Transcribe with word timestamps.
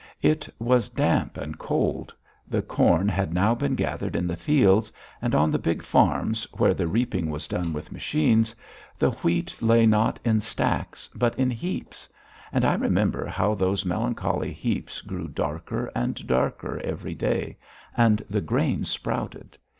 It 0.23 0.49
was 0.57 0.89
damp 0.89 1.37
and 1.37 1.59
cold; 1.59 2.11
the 2.47 2.63
corn 2.63 3.07
had 3.07 3.35
now 3.35 3.53
been 3.53 3.75
gathered 3.75 4.15
in 4.15 4.25
the 4.25 4.35
fields, 4.35 4.91
and 5.21 5.35
on 5.35 5.51
the 5.51 5.59
big 5.59 5.83
farms 5.83 6.47
where 6.53 6.73
the 6.73 6.87
reaping 6.87 7.29
was 7.29 7.47
done 7.47 7.71
with 7.71 7.91
machines, 7.91 8.55
the 8.97 9.11
wheat 9.11 9.61
lay 9.61 9.85
not 9.85 10.19
in 10.25 10.41
stacks, 10.41 11.07
but 11.13 11.37
in 11.37 11.51
heaps; 11.51 12.09
and 12.51 12.65
I 12.65 12.73
remember 12.73 13.27
how 13.27 13.53
those 13.53 13.85
melancholy 13.85 14.51
heaps 14.53 15.01
grew 15.01 15.27
darker 15.27 15.91
and 15.95 16.25
darker 16.25 16.79
every 16.83 17.13
day, 17.13 17.57
and 17.95 18.23
the 18.27 18.41
grain 18.41 18.85
sprouted. 18.85 19.55